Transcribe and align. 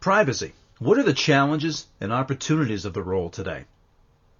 Privacy. 0.00 0.54
What 0.78 0.96
are 0.96 1.02
the 1.02 1.12
challenges 1.12 1.86
and 2.00 2.10
opportunities 2.10 2.86
of 2.86 2.94
the 2.94 3.02
role 3.02 3.28
today? 3.28 3.66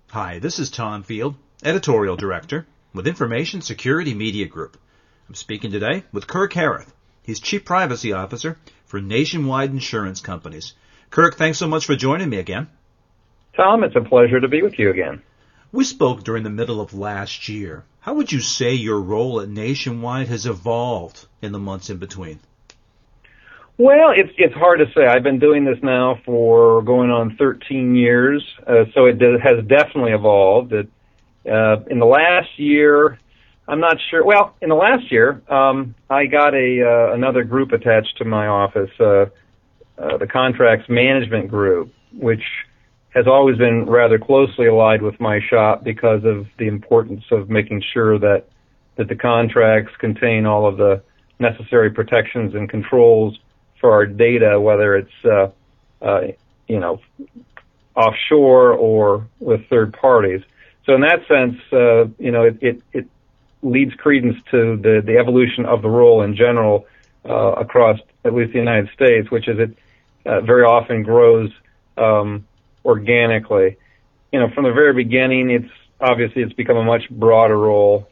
Hi, 0.08 0.38
this 0.38 0.58
is 0.58 0.70
Tom 0.70 1.02
Field, 1.02 1.34
Editorial 1.62 2.16
Director 2.16 2.66
with 2.94 3.06
Information 3.06 3.60
Security 3.60 4.14
Media 4.14 4.46
Group. 4.46 4.78
I'm 5.28 5.34
speaking 5.34 5.70
today 5.70 6.04
with 6.12 6.26
Kirk 6.26 6.54
Herath. 6.54 6.94
He's 7.22 7.40
Chief 7.40 7.62
Privacy 7.62 8.10
Officer 8.10 8.56
for 8.86 9.02
Nationwide 9.02 9.70
Insurance 9.70 10.22
Companies. 10.22 10.72
Kirk, 11.10 11.36
thanks 11.36 11.58
so 11.58 11.68
much 11.68 11.84
for 11.84 11.94
joining 11.94 12.30
me 12.30 12.38
again. 12.38 12.68
Tom, 13.54 13.84
it's 13.84 13.96
a 13.96 14.00
pleasure 14.00 14.40
to 14.40 14.48
be 14.48 14.62
with 14.62 14.78
you 14.78 14.88
again. 14.88 15.20
We 15.72 15.84
spoke 15.84 16.24
during 16.24 16.42
the 16.42 16.48
middle 16.48 16.80
of 16.80 16.94
last 16.94 17.50
year. 17.50 17.84
How 18.00 18.14
would 18.14 18.32
you 18.32 18.40
say 18.40 18.72
your 18.72 19.02
role 19.02 19.42
at 19.42 19.50
Nationwide 19.50 20.28
has 20.28 20.46
evolved 20.46 21.26
in 21.42 21.52
the 21.52 21.58
months 21.58 21.90
in 21.90 21.98
between? 21.98 22.40
Well, 23.80 24.12
it's 24.14 24.28
it's 24.36 24.52
hard 24.52 24.80
to 24.80 24.84
say. 24.94 25.06
I've 25.06 25.22
been 25.22 25.38
doing 25.38 25.64
this 25.64 25.78
now 25.82 26.20
for 26.26 26.82
going 26.82 27.08
on 27.08 27.34
13 27.38 27.94
years, 27.94 28.44
uh, 28.66 28.84
so 28.92 29.06
it 29.06 29.18
has 29.42 29.64
definitely 29.66 30.12
evolved. 30.12 30.74
It, 30.74 30.90
uh, 31.50 31.76
in 31.88 31.98
the 31.98 32.04
last 32.04 32.50
year, 32.58 33.18
I'm 33.66 33.80
not 33.80 33.96
sure. 34.10 34.22
Well, 34.22 34.54
in 34.60 34.68
the 34.68 34.74
last 34.74 35.10
year, 35.10 35.40
um, 35.48 35.94
I 36.10 36.26
got 36.26 36.52
a 36.52 36.82
uh, 36.84 37.14
another 37.14 37.42
group 37.42 37.72
attached 37.72 38.18
to 38.18 38.26
my 38.26 38.48
office, 38.48 38.90
uh, 39.00 39.24
uh, 39.96 40.18
the 40.18 40.26
contracts 40.30 40.84
management 40.90 41.48
group, 41.48 41.90
which 42.12 42.44
has 43.14 43.26
always 43.26 43.56
been 43.56 43.86
rather 43.86 44.18
closely 44.18 44.66
allied 44.66 45.00
with 45.00 45.18
my 45.20 45.40
shop 45.48 45.84
because 45.84 46.22
of 46.26 46.46
the 46.58 46.68
importance 46.68 47.24
of 47.30 47.48
making 47.48 47.82
sure 47.94 48.18
that 48.18 48.44
that 48.96 49.08
the 49.08 49.16
contracts 49.16 49.94
contain 49.98 50.44
all 50.44 50.68
of 50.68 50.76
the 50.76 51.02
necessary 51.38 51.88
protections 51.88 52.54
and 52.54 52.68
controls 52.68 53.38
for 53.80 53.92
our 53.92 54.06
data, 54.06 54.60
whether 54.60 54.96
it's 54.96 55.24
uh, 55.24 55.50
uh, 56.02 56.20
you 56.68 56.78
know 56.78 57.00
offshore 57.96 58.72
or 58.72 59.26
with 59.40 59.66
third 59.68 59.92
parties. 59.92 60.42
So 60.86 60.94
in 60.94 61.02
that 61.02 61.26
sense, 61.28 61.56
uh, 61.72 62.06
you 62.18 62.30
know, 62.30 62.44
it, 62.44 62.58
it, 62.62 62.82
it 62.92 63.06
leads 63.62 63.94
credence 63.94 64.36
to 64.50 64.76
the, 64.76 65.02
the 65.04 65.18
evolution 65.18 65.66
of 65.66 65.82
the 65.82 65.88
role 65.88 66.22
in 66.22 66.36
general 66.36 66.86
uh, 67.28 67.52
across 67.52 67.98
at 68.24 68.34
least 68.34 68.52
the 68.52 68.58
United 68.58 68.90
States, 68.94 69.30
which 69.30 69.48
is 69.48 69.58
it 69.58 69.76
uh, 70.26 70.40
very 70.40 70.64
often 70.64 71.02
grows 71.02 71.50
um, 71.96 72.46
organically. 72.84 73.76
You 74.32 74.40
know, 74.40 74.50
from 74.50 74.64
the 74.64 74.72
very 74.72 74.94
beginning, 74.94 75.50
it's 75.50 75.72
obviously 76.00 76.42
it's 76.42 76.52
become 76.52 76.76
a 76.76 76.84
much 76.84 77.08
broader 77.10 77.58
role. 77.58 78.08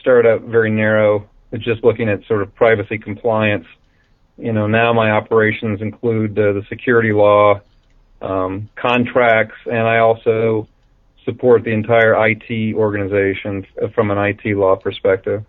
Started 0.00 0.28
out 0.30 0.42
very 0.42 0.70
narrow, 0.70 1.28
just 1.58 1.84
looking 1.84 2.08
at 2.08 2.24
sort 2.26 2.42
of 2.42 2.54
privacy 2.54 2.98
compliance 2.98 3.66
you 4.38 4.52
know, 4.52 4.66
now 4.66 4.92
my 4.92 5.10
operations 5.10 5.82
include 5.82 6.38
uh, 6.38 6.52
the 6.52 6.62
security 6.68 7.12
law, 7.12 7.60
um, 8.22 8.68
contracts, 8.76 9.56
and 9.66 9.86
I 9.86 9.98
also 9.98 10.68
support 11.24 11.64
the 11.64 11.72
entire 11.72 12.14
IT 12.28 12.74
organization 12.74 13.66
from 13.94 14.10
an 14.10 14.18
IT 14.18 14.56
law 14.56 14.76
perspective. 14.76 15.44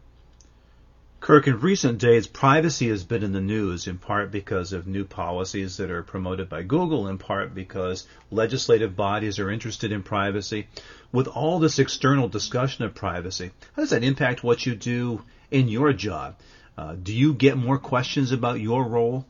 Kirk, 1.22 1.48
in 1.48 1.60
recent 1.60 2.00
days, 2.00 2.28
privacy 2.28 2.88
has 2.90 3.04
been 3.04 3.24
in 3.24 3.34
the 3.34 3.42
news 3.42 3.88
in 3.88 3.98
part 3.98 4.32
because 4.32 4.72
of 4.72 4.88
new 4.88 5.04
policies 5.04 5.78
that 5.78 5.92
are 5.92 6.02
promoted 6.02 6.48
by 6.50 6.64
Google, 6.64 7.08
in 7.08 7.18
part 7.18 7.54
because 7.54 8.08
legislative 8.32 8.96
bodies 8.96 9.38
are 9.38 9.52
interested 9.52 9.92
in 9.92 10.02
privacy. 10.02 10.68
With 11.12 11.28
all 11.28 11.60
this 11.60 11.78
external 11.78 12.30
discussion 12.30 12.86
of 12.86 12.96
privacy, 12.96 13.52
how 13.76 13.82
does 13.82 13.90
that 13.90 14.04
impact 14.04 14.44
what 14.44 14.66
you 14.66 14.76
do 14.76 15.22
in 15.52 15.68
your 15.68 15.92
job? 15.92 16.36
Uh, 16.80 16.96
do 16.96 17.14
you 17.14 17.34
get 17.34 17.58
more 17.58 17.78
questions 17.78 18.32
about 18.32 18.62
your 18.62 18.86
role? 18.86 19.26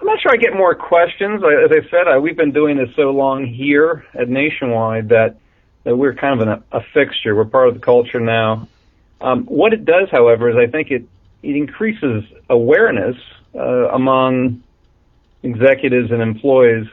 I'm 0.00 0.06
not 0.06 0.18
sure 0.22 0.32
I 0.32 0.36
get 0.38 0.54
more 0.54 0.74
questions. 0.74 1.42
As 1.42 1.70
I 1.70 1.86
said, 1.90 2.08
I, 2.08 2.16
we've 2.16 2.36
been 2.36 2.52
doing 2.52 2.78
this 2.78 2.88
so 2.96 3.10
long 3.10 3.44
here 3.44 4.06
at 4.14 4.26
Nationwide 4.30 5.10
that, 5.10 5.36
that 5.84 5.94
we're 5.94 6.14
kind 6.14 6.40
of 6.40 6.48
an, 6.48 6.62
a 6.72 6.80
fixture. 6.94 7.36
We're 7.36 7.44
part 7.44 7.68
of 7.68 7.74
the 7.74 7.80
culture 7.80 8.20
now. 8.20 8.68
Um, 9.20 9.44
what 9.44 9.74
it 9.74 9.84
does, 9.84 10.08
however, 10.10 10.48
is 10.48 10.56
I 10.56 10.70
think 10.70 10.90
it, 10.90 11.04
it 11.42 11.56
increases 11.56 12.24
awareness 12.48 13.16
uh, 13.54 13.90
among 13.90 14.62
executives 15.42 16.10
and 16.10 16.22
employees 16.22 16.86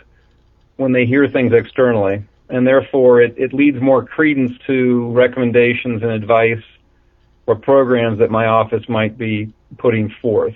when 0.76 0.92
they 0.92 1.06
hear 1.06 1.30
things 1.30 1.54
externally, 1.54 2.26
and 2.50 2.68
therefore 2.68 3.22
it, 3.22 3.36
it 3.38 3.54
leads 3.54 3.80
more 3.80 4.04
credence 4.04 4.52
to 4.68 5.10
recommendations 5.14 6.04
and 6.04 6.12
advice 6.12 6.64
or 7.46 7.56
programs 7.56 8.20
that 8.20 8.32
my 8.32 8.48
office 8.48 8.88
might 8.88 9.18
be 9.18 9.54
putting 9.78 10.14
forth. 10.22 10.56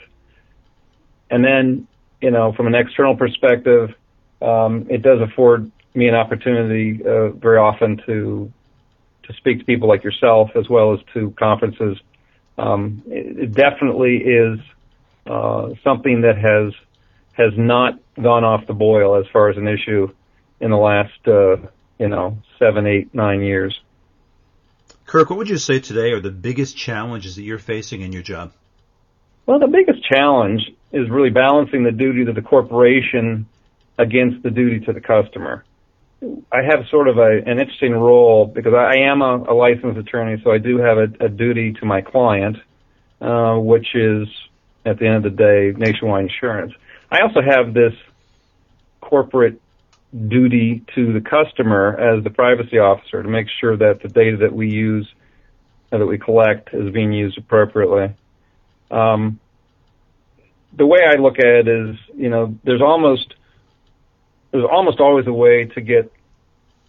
And 1.30 1.44
then, 1.44 1.88
you 2.22 2.32
know, 2.32 2.54
from 2.54 2.68
an 2.68 2.76
external 2.76 3.16
perspective, 3.16 3.94
um, 4.42 4.88
it 4.90 5.02
does 5.02 5.20
afford 5.22 5.72
me 5.94 6.08
an 6.08 6.16
opportunity 6.16 7.02
uh, 7.04 7.30
very 7.30 7.58
often 7.58 7.98
to 8.06 8.52
to 9.24 9.34
speak 9.34 9.60
to 9.60 9.66
people 9.66 9.90
like 9.90 10.06
yourself 10.06 10.52
as 10.56 10.70
well 10.70 10.94
as 10.94 11.00
to 11.14 11.32
conferences. 11.32 11.98
Um, 12.58 13.04
it, 13.08 13.40
it, 13.40 13.54
definitely 13.54 14.18
is 14.18 14.60
uh, 15.26 15.72
something 15.84 16.22
that 16.22 16.38
has 16.38 16.74
has 17.34 17.52
not 17.58 18.00
gone 18.22 18.44
off 18.46 18.66
the 18.68 18.74
boil 18.74 19.16
as 19.16 19.26
far 19.34 19.50
as 19.50 19.58
an 19.58 19.68
issue 19.68 20.08
in 20.62 20.72
the 20.72 20.78
last 20.78 21.28
uh, 21.28 21.58
you 22.00 22.08
know 22.08 22.38
seven, 22.58 22.88
eight, 22.88 23.14
nine 23.14 23.42
years. 23.42 23.78
Kirk, 25.08 25.30
what 25.30 25.38
would 25.38 25.50
you 25.50 25.58
say 25.58 25.80
today 25.80 26.12
are 26.12 26.20
the 26.20 26.30
biggest 26.30 26.76
challenges 26.76 27.38
that 27.38 27.44
you're 27.44 27.60
facing 27.60 28.02
in 28.02 28.12
your 28.12 28.22
job? 28.22 28.52
Well, 29.46 29.58
the 29.58 29.68
biggest 29.68 30.04
challenge 30.04 30.62
is 30.92 31.10
really 31.10 31.30
balancing 31.30 31.84
the 31.84 31.94
duty 31.94 32.26
to 32.26 32.34
the 32.34 32.42
corporation 32.42 33.48
against 33.98 34.44
the 34.44 34.52
duty 34.52 34.82
to 34.86 34.92
the 34.92 35.00
customer. 35.00 35.64
I 36.52 36.64
have 36.70 36.88
sort 36.92 37.08
of 37.08 37.18
a, 37.18 37.42
an 37.46 37.58
interesting 37.58 37.94
role 37.94 38.48
because 38.48 38.74
I 38.74 38.98
am 39.04 39.22
a, 39.22 39.46
a 39.48 39.54
licensed 39.54 39.98
attorney, 39.98 40.42
so 40.44 40.52
I 40.52 40.58
do 40.58 40.78
have 40.80 40.98
a, 40.98 41.26
a 41.26 41.30
duty 41.30 41.72
to 41.80 41.86
my 41.86 42.02
client, 42.02 42.58
uh, 43.22 43.56
which 43.56 43.96
is 43.96 44.28
at 44.86 45.00
the 45.00 45.08
end 45.08 45.26
of 45.26 45.36
the 45.36 45.38
day 45.38 45.74
nationwide 45.78 46.26
insurance. 46.26 46.74
I 47.10 47.22
also 47.22 47.40
have 47.42 47.74
this 47.74 47.94
corporate 49.00 49.62
duty 50.16 50.84
to 50.96 51.14
the 51.14 51.22
customer 51.22 51.98
as 52.00 52.24
the 52.24 52.30
privacy 52.30 52.80
officer 52.80 53.22
to 53.22 53.30
make 53.30 53.48
sure 53.60 53.76
that 53.76 54.02
the 54.02 54.08
data 54.08 54.38
that 54.38 54.54
we 54.54 54.70
use 54.70 55.08
uh, 55.92 55.98
that 55.98 56.06
we 56.06 56.18
collect 56.18 56.74
is 56.74 56.92
being 56.92 57.12
used 57.12 57.38
appropriately. 57.38 58.14
Um, 58.90 59.40
the 60.76 60.86
way 60.86 61.00
I 61.08 61.16
look 61.16 61.40
at 61.40 61.46
it 61.46 61.68
is, 61.68 61.96
you 62.16 62.30
know, 62.30 62.58
there's 62.64 62.82
almost 62.82 63.34
there's 64.52 64.66
almost 64.70 65.00
always 65.00 65.28
a 65.28 65.34
way 65.34 65.66
to 65.66 65.82
get 65.82 66.12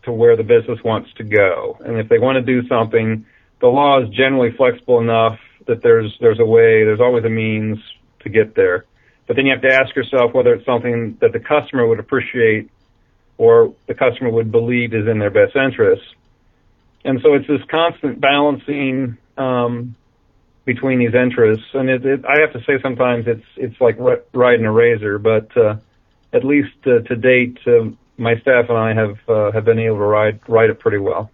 to 0.05 0.13
where 0.13 0.37
the 0.37 0.43
business 0.43 0.79
wants 0.85 1.11
to 1.15 1.25
go, 1.25 1.79
and 1.85 1.99
if 1.99 2.09
they 2.09 2.19
want 2.19 2.37
to 2.37 2.43
do 2.43 2.67
something, 2.69 3.27
the 3.61 3.67
law 3.67 4.01
is 4.01 4.09
generally 4.11 4.51
flexible 4.57 5.01
enough 5.01 5.39
that 5.67 5.83
there's 5.83 6.17
there's 6.21 6.39
a 6.39 6.45
way, 6.45 6.85
there's 6.85 7.01
always 7.01 7.25
a 7.25 7.29
means 7.29 7.79
to 8.21 8.29
get 8.29 8.55
there. 8.55 8.85
But 9.27 9.37
then 9.37 9.47
you 9.47 9.53
have 9.53 9.63
to 9.63 9.75
ask 9.75 9.95
yourself 9.95 10.33
whether 10.33 10.55
it's 10.55 10.65
something 10.65 11.19
that 11.21 11.33
the 11.33 11.41
customer 11.41 11.87
would 11.87 11.99
appreciate 11.99 12.71
or 13.39 13.75
the 13.87 13.95
customer 13.95 14.31
would 14.31 14.53
believe 14.53 14.93
is 14.93 15.07
in 15.07 15.19
their 15.19 15.31
best 15.31 15.57
interest. 15.57 16.03
And 17.05 17.21
so 17.23 17.35
it's 17.35 17.47
this 17.47 17.63
constant 17.71 18.21
balancing 18.21 19.17
um, 19.39 19.95
between 20.65 20.99
these 20.99 21.15
interests. 21.15 21.65
And 21.73 21.89
it, 21.89 22.05
it, 22.05 22.25
I 22.27 22.41
have 22.41 22.53
to 22.53 22.61
say 22.67 22.83
sometimes 22.83 23.27
it's 23.27 23.47
it's 23.57 23.81
like 23.81 23.97
riding 24.35 24.67
a 24.67 24.73
razor, 24.73 25.19
but 25.19 25.57
uh, 25.57 25.77
at 26.33 26.45
least 26.45 26.77
uh, 26.85 26.99
to 27.01 27.17
date, 27.17 27.59
uh, 27.67 27.91
my 28.19 28.39
staff 28.41 28.67
and 28.69 28.77
I 28.77 28.93
have 28.95 29.19
uh, 29.29 29.53
have 29.53 29.65
been 29.65 29.79
able 29.79 29.97
to 29.97 30.03
ride 30.03 30.41
ride 30.49 30.71
it 30.71 30.81
pretty 30.81 30.99
well. 30.99 31.31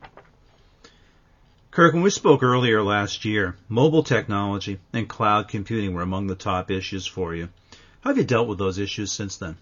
Kirk, 1.70 1.92
when 1.92 2.04
we 2.04 2.10
spoke 2.10 2.44
earlier 2.44 2.84
last 2.84 3.24
year, 3.24 3.56
mobile 3.68 4.04
technology 4.04 4.78
and 4.92 5.08
cloud 5.08 5.48
computing 5.48 5.92
were 5.92 6.02
among 6.02 6.28
the 6.28 6.36
top 6.36 6.70
issues 6.70 7.04
for 7.04 7.34
you. 7.34 7.48
How 8.02 8.10
have 8.10 8.18
you 8.18 8.22
dealt 8.22 8.46
with 8.46 8.58
those 8.58 8.78
issues 8.78 9.10
since 9.10 9.38
then? 9.38 9.56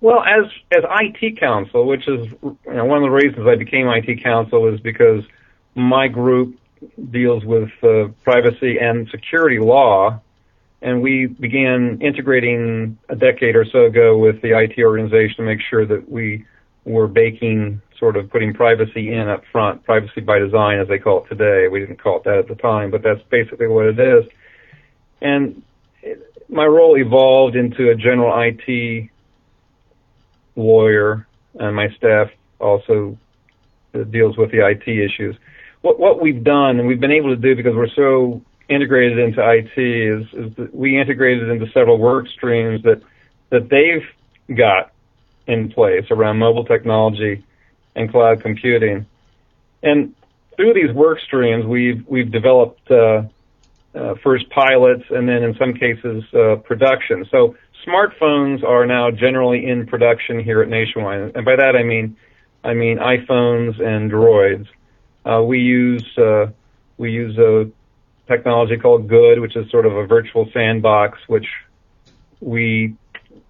Well, 0.00 0.22
as 0.22 0.50
as 0.72 0.84
IT 0.84 1.40
counsel, 1.40 1.86
which 1.86 2.06
is 2.06 2.26
you 2.42 2.58
know, 2.66 2.84
one 2.84 2.98
of 2.98 3.02
the 3.02 3.10
reasons 3.10 3.46
I 3.46 3.56
became 3.56 3.88
IT 3.88 4.22
counsel 4.22 4.72
is 4.72 4.80
because 4.80 5.24
my 5.74 6.08
group 6.08 6.58
deals 7.10 7.44
with 7.44 7.70
uh, 7.82 8.08
privacy 8.22 8.78
and 8.78 9.08
security 9.10 9.58
law, 9.58 10.20
and 10.82 11.00
we 11.00 11.26
began 11.26 11.98
integrating 12.02 12.98
a 13.08 13.16
decade 13.16 13.56
or 13.56 13.64
so 13.64 13.86
ago 13.86 14.18
with 14.18 14.42
the 14.42 14.58
IT 14.58 14.78
organization 14.78 15.36
to 15.36 15.42
make 15.42 15.60
sure 15.60 15.86
that 15.86 16.10
we 16.10 16.44
were 16.84 17.08
baking 17.08 17.80
sort 17.98 18.16
of 18.16 18.30
putting 18.30 18.52
privacy 18.52 19.12
in 19.12 19.28
up 19.28 19.42
front, 19.50 19.82
privacy 19.84 20.20
by 20.20 20.38
design 20.38 20.78
as 20.78 20.88
they 20.88 20.98
call 20.98 21.24
it 21.24 21.28
today. 21.28 21.68
We 21.68 21.80
didn't 21.80 22.02
call 22.02 22.18
it 22.18 22.24
that 22.24 22.38
at 22.38 22.48
the 22.48 22.54
time, 22.54 22.90
but 22.90 23.02
that's 23.02 23.22
basically 23.30 23.66
what 23.66 23.86
it 23.86 23.98
is. 23.98 24.24
And 25.22 25.62
my 26.48 26.66
role 26.66 26.96
evolved 26.96 27.56
into 27.56 27.90
a 27.90 27.94
general 27.94 28.32
IT 28.38 29.08
lawyer, 30.56 31.26
and 31.58 31.76
my 31.76 31.88
staff 31.96 32.30
also 32.58 33.16
deals 34.10 34.36
with 34.36 34.50
the 34.50 34.66
IT 34.66 34.88
issues. 34.88 35.36
What 35.82 36.00
what 36.00 36.20
we've 36.20 36.42
done 36.42 36.78
and 36.78 36.88
we've 36.88 37.00
been 37.00 37.12
able 37.12 37.30
to 37.30 37.40
do 37.40 37.54
because 37.54 37.74
we're 37.74 37.88
so 37.94 38.42
integrated 38.68 39.18
into 39.18 39.40
IT 39.40 39.78
is, 39.78 40.26
is 40.32 40.56
that 40.56 40.74
we 40.74 41.00
integrated 41.00 41.48
into 41.48 41.70
several 41.72 41.98
work 41.98 42.26
streams 42.28 42.82
that 42.82 43.02
that 43.50 43.68
they've 43.68 44.56
got 44.56 44.92
in 45.46 45.70
place 45.70 46.04
around 46.10 46.38
mobile 46.38 46.64
technology 46.64 47.44
and 47.94 48.10
cloud 48.10 48.42
computing. 48.42 49.06
And 49.82 50.14
through 50.56 50.74
these 50.74 50.92
work 50.92 51.20
streams, 51.20 51.64
we've 51.64 52.04
we've 52.08 52.30
developed 52.30 52.90
uh, 52.90 53.22
uh, 53.94 54.14
first 54.22 54.48
pilots 54.50 55.04
and 55.10 55.28
then 55.28 55.42
in 55.42 55.54
some 55.56 55.74
cases 55.74 56.24
uh, 56.34 56.56
production. 56.56 57.26
So 57.30 57.56
smartphones 57.86 58.62
are 58.62 58.86
now 58.86 59.10
generally 59.10 59.66
in 59.66 59.86
production 59.86 60.38
here 60.38 60.62
at 60.62 60.68
Nationwide, 60.68 61.32
and 61.34 61.44
by 61.44 61.56
that 61.56 61.76
I 61.76 61.82
mean 61.82 62.16
I 62.62 62.74
mean 62.74 62.98
iPhones 62.98 63.80
and 63.80 64.10
Droids. 64.10 64.66
Uh, 65.24 65.42
we 65.42 65.58
use 65.60 66.06
uh, 66.18 66.46
we 66.98 67.10
use 67.10 67.36
a 67.38 67.70
technology 68.26 68.76
called 68.76 69.08
Good, 69.08 69.40
which 69.40 69.56
is 69.56 69.70
sort 69.70 69.86
of 69.86 69.96
a 69.96 70.06
virtual 70.06 70.48
sandbox, 70.52 71.18
which 71.26 71.46
we 72.40 72.94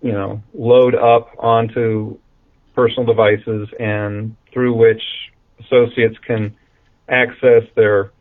you 0.02 0.12
know 0.12 0.42
load 0.54 0.94
up 0.94 1.30
onto 1.38 2.18
personal 2.74 3.06
devices 3.06 3.68
and 3.80 4.36
through 4.52 4.74
which 4.74 5.02
associates 5.60 6.16
can 6.26 6.54
access 7.08 7.62
their 7.74 8.12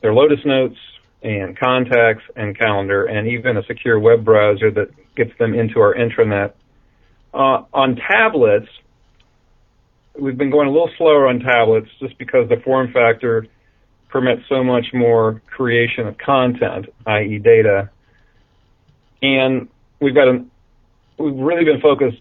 their 0.00 0.12
Lotus 0.12 0.44
Notes 0.44 0.76
and 1.22 1.58
contacts 1.58 2.24
and 2.36 2.58
calendar 2.58 3.04
and 3.04 3.28
even 3.28 3.56
a 3.56 3.62
secure 3.64 3.98
web 3.98 4.24
browser 4.24 4.70
that 4.70 4.90
gets 5.14 5.36
them 5.38 5.54
into 5.54 5.80
our 5.80 5.94
intranet. 5.94 6.52
Uh, 7.32 7.64
on 7.72 7.96
tablets, 7.96 8.68
we've 10.18 10.36
been 10.36 10.50
going 10.50 10.68
a 10.68 10.70
little 10.70 10.90
slower 10.98 11.28
on 11.28 11.40
tablets 11.40 11.88
just 12.00 12.18
because 12.18 12.48
the 12.48 12.56
form 12.64 12.92
factor 12.92 13.46
permits 14.08 14.42
so 14.48 14.62
much 14.62 14.86
more 14.92 15.40
creation 15.46 16.06
of 16.06 16.18
content, 16.18 16.86
i.e. 17.06 17.38
data. 17.38 17.88
And 19.22 19.68
we've 20.00 20.14
got 20.14 20.28
a, 20.28 20.44
we've 21.18 21.36
really 21.36 21.64
been 21.64 21.80
focused 21.80 22.20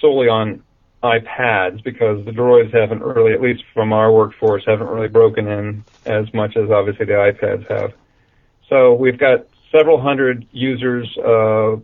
solely 0.00 0.28
on 0.28 0.62
iPads 1.02 1.82
because 1.82 2.24
the 2.24 2.30
droids 2.30 2.74
haven't 2.74 3.02
really, 3.02 3.32
at 3.32 3.40
least 3.40 3.62
from 3.72 3.92
our 3.92 4.12
workforce, 4.12 4.64
haven't 4.66 4.88
really 4.88 5.08
broken 5.08 5.46
in 5.46 5.84
as 6.04 6.32
much 6.34 6.56
as 6.56 6.70
obviously 6.70 7.06
the 7.06 7.12
iPads 7.12 7.70
have. 7.70 7.94
So 8.74 8.92
we've 8.92 9.20
got 9.20 9.46
several 9.70 10.00
hundred 10.00 10.48
users 10.50 11.08
uh, 11.18 11.76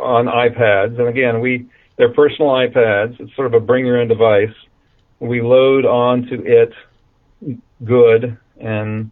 on 0.00 0.26
iPads, 0.26 0.96
and 0.96 1.08
again, 1.08 1.40
we 1.40 1.66
they're 1.98 2.12
personal 2.12 2.52
iPads. 2.52 3.18
It's 3.18 3.34
sort 3.34 3.48
of 3.48 3.54
a 3.54 3.58
bring 3.58 3.84
your 3.84 4.00
own 4.00 4.06
device. 4.06 4.54
We 5.18 5.42
load 5.42 5.84
onto 5.84 6.44
it 6.44 6.72
good 7.84 8.38
and 8.60 9.10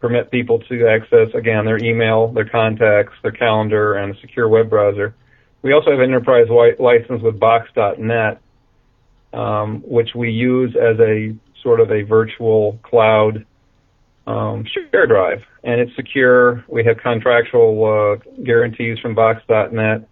permit 0.00 0.30
people 0.30 0.58
to 0.68 0.86
access 0.86 1.28
again 1.34 1.64
their 1.64 1.82
email, 1.82 2.30
their 2.30 2.46
contacts, 2.46 3.14
their 3.22 3.32
calendar, 3.32 3.94
and 3.94 4.14
a 4.14 4.20
secure 4.20 4.46
web 4.46 4.68
browser. 4.68 5.14
We 5.62 5.72
also 5.72 5.92
have 5.92 6.00
an 6.00 6.10
enterprise 6.10 6.48
license 6.78 7.22
with 7.22 7.40
Box.net, 7.40 8.38
um, 9.32 9.82
which 9.86 10.10
we 10.14 10.30
use 10.30 10.76
as 10.76 11.00
a 11.00 11.34
sort 11.62 11.80
of 11.80 11.90
a 11.90 12.02
virtual 12.02 12.78
cloud 12.82 13.46
um, 14.26 14.64
share 14.64 15.06
drive, 15.06 15.42
and 15.62 15.80
it's 15.80 15.94
secure. 15.94 16.64
We 16.68 16.84
have 16.84 16.98
contractual 16.98 17.84
uh, 17.84 18.42
guarantees 18.42 18.98
from 18.98 19.14
Box.net, 19.14 20.08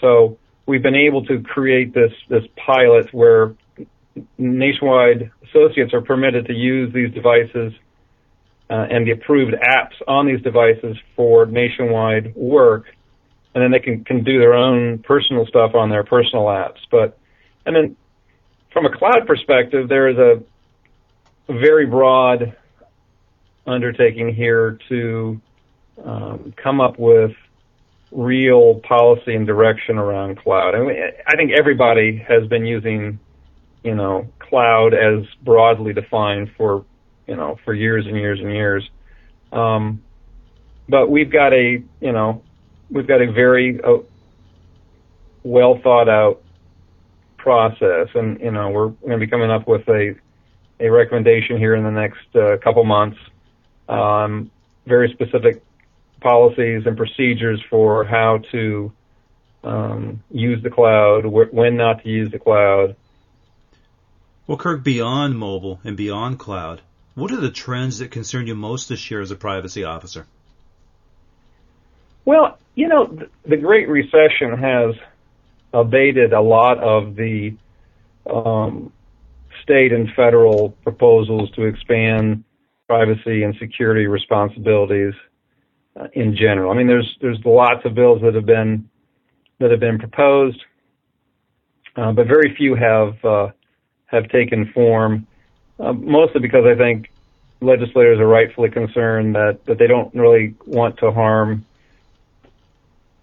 so 0.00 0.38
we've 0.66 0.82
been 0.82 0.96
able 0.96 1.24
to 1.26 1.42
create 1.42 1.94
this 1.94 2.12
this 2.28 2.44
pilot 2.56 3.12
where 3.12 3.54
nationwide 4.38 5.30
associates 5.48 5.92
are 5.92 6.00
permitted 6.00 6.46
to 6.46 6.52
use 6.52 6.92
these 6.92 7.12
devices 7.12 7.72
uh, 8.70 8.86
and 8.90 9.06
the 9.06 9.10
approved 9.10 9.54
apps 9.54 9.94
on 10.08 10.26
these 10.26 10.40
devices 10.42 10.96
for 11.16 11.46
nationwide 11.46 12.34
work, 12.34 12.86
and 13.54 13.62
then 13.62 13.70
they 13.70 13.80
can 13.80 14.04
can 14.04 14.24
do 14.24 14.38
their 14.38 14.54
own 14.54 14.98
personal 14.98 15.46
stuff 15.46 15.74
on 15.74 15.90
their 15.90 16.04
personal 16.04 16.46
apps. 16.46 16.78
But 16.90 17.18
and 17.66 17.76
then 17.76 17.96
from 18.72 18.86
a 18.86 18.96
cloud 18.96 19.26
perspective, 19.26 19.88
there 19.88 20.08
is 20.08 20.18
a 20.18 20.42
very 21.48 21.86
broad 21.86 22.56
undertaking 23.66 24.34
here 24.34 24.78
to 24.88 25.40
um, 26.04 26.54
come 26.62 26.80
up 26.80 26.98
with 26.98 27.32
real 28.10 28.80
policy 28.80 29.34
and 29.34 29.46
direction 29.46 29.98
around 29.98 30.38
cloud. 30.38 30.74
I, 30.74 30.80
mean, 30.80 30.96
I 31.26 31.36
think 31.36 31.52
everybody 31.52 32.16
has 32.28 32.46
been 32.48 32.64
using, 32.64 33.18
you 33.82 33.94
know, 33.94 34.28
cloud 34.38 34.94
as 34.94 35.24
broadly 35.42 35.92
defined 35.92 36.50
for, 36.56 36.84
you 37.26 37.36
know, 37.36 37.58
for 37.64 37.74
years 37.74 38.06
and 38.06 38.16
years 38.16 38.38
and 38.40 38.52
years. 38.52 38.88
Um, 39.52 40.02
but 40.88 41.10
we've 41.10 41.30
got 41.30 41.52
a, 41.52 41.82
you 42.00 42.12
know, 42.12 42.42
we've 42.90 43.06
got 43.06 43.22
a 43.22 43.32
very 43.32 43.80
uh, 43.82 43.98
well 45.42 45.80
thought 45.82 46.08
out 46.08 46.42
process, 47.38 48.08
and 48.14 48.40
you 48.40 48.50
know, 48.50 48.70
we're 48.70 48.88
going 48.88 49.12
to 49.12 49.18
be 49.18 49.26
coming 49.26 49.50
up 49.50 49.66
with 49.66 49.86
a 49.88 50.14
a 50.80 50.90
recommendation 50.90 51.56
here 51.56 51.74
in 51.74 51.84
the 51.84 51.90
next 51.90 52.34
uh, 52.34 52.56
couple 52.62 52.84
months 52.84 53.18
um, 53.88 54.50
very 54.86 55.10
specific 55.12 55.62
policies 56.20 56.82
and 56.86 56.96
procedures 56.96 57.62
for 57.68 58.04
how 58.04 58.38
to 58.50 58.92
um, 59.62 60.22
use 60.30 60.62
the 60.62 60.70
cloud, 60.70 61.24
wh- 61.24 61.52
when 61.52 61.76
not 61.76 62.02
to 62.02 62.08
use 62.08 62.30
the 62.30 62.38
cloud. 62.38 62.96
Well, 64.46 64.58
Kirk, 64.58 64.82
beyond 64.84 65.38
mobile 65.38 65.80
and 65.84 65.96
beyond 65.96 66.38
cloud, 66.38 66.82
what 67.14 67.32
are 67.32 67.40
the 67.40 67.50
trends 67.50 67.98
that 67.98 68.10
concern 68.10 68.46
you 68.46 68.54
most 68.54 68.88
this 68.88 69.10
year 69.10 69.20
as 69.20 69.30
a 69.30 69.36
privacy 69.36 69.84
officer? 69.84 70.26
Well, 72.24 72.58
you 72.74 72.88
know, 72.88 73.06
the, 73.06 73.28
the 73.46 73.56
Great 73.56 73.88
Recession 73.88 74.58
has 74.58 74.94
abated 75.72 76.32
a 76.32 76.40
lot 76.40 76.78
of 76.78 77.16
the 77.16 77.56
um, 78.30 78.92
state 79.62 79.92
and 79.92 80.10
federal 80.14 80.70
proposals 80.82 81.50
to 81.52 81.64
expand 81.64 82.44
privacy 82.86 83.42
and 83.42 83.54
security 83.58 84.06
responsibilities 84.06 85.14
uh, 85.98 86.08
in 86.12 86.36
general. 86.36 86.70
I 86.70 86.74
mean, 86.74 86.86
there's 86.86 87.16
there's 87.20 87.38
lots 87.44 87.84
of 87.84 87.94
bills 87.94 88.20
that 88.22 88.34
have 88.34 88.46
been 88.46 88.88
that 89.58 89.70
have 89.70 89.80
been 89.80 89.98
proposed, 89.98 90.62
uh, 91.96 92.12
but 92.12 92.26
very 92.26 92.54
few 92.56 92.74
have 92.74 93.24
uh, 93.24 93.48
have 94.06 94.28
taken 94.28 94.70
form. 94.72 95.26
Uh, 95.78 95.92
mostly 95.92 96.40
because 96.40 96.64
I 96.66 96.76
think 96.76 97.10
legislators 97.60 98.20
are 98.20 98.26
rightfully 98.26 98.70
concerned 98.70 99.34
that 99.34 99.64
that 99.66 99.78
they 99.78 99.86
don't 99.86 100.14
really 100.14 100.54
want 100.66 100.98
to 100.98 101.10
harm. 101.10 101.64